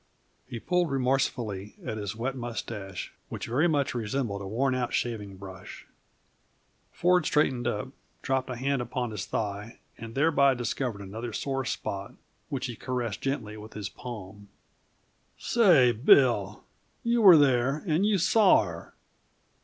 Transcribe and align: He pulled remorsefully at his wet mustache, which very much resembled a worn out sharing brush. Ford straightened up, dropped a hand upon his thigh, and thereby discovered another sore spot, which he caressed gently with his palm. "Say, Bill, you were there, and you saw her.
He 0.47 0.59
pulled 0.59 0.89
remorsefully 0.89 1.75
at 1.85 1.99
his 1.99 2.15
wet 2.15 2.35
mustache, 2.35 3.13
which 3.29 3.45
very 3.45 3.67
much 3.67 3.93
resembled 3.93 4.41
a 4.41 4.47
worn 4.47 4.73
out 4.73 4.93
sharing 4.95 5.37
brush. 5.37 5.85
Ford 6.91 7.27
straightened 7.27 7.67
up, 7.67 7.89
dropped 8.23 8.49
a 8.49 8.55
hand 8.55 8.81
upon 8.81 9.11
his 9.11 9.27
thigh, 9.27 9.77
and 9.99 10.15
thereby 10.15 10.55
discovered 10.55 11.01
another 11.01 11.31
sore 11.33 11.65
spot, 11.65 12.15
which 12.49 12.65
he 12.65 12.75
caressed 12.75 13.21
gently 13.21 13.55
with 13.57 13.73
his 13.73 13.89
palm. 13.89 14.49
"Say, 15.37 15.91
Bill, 15.91 16.63
you 17.03 17.21
were 17.21 17.37
there, 17.37 17.83
and 17.85 18.03
you 18.03 18.17
saw 18.17 18.63
her. 18.63 18.95